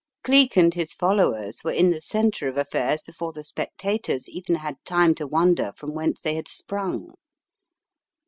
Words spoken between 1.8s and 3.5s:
the centre of affairs before the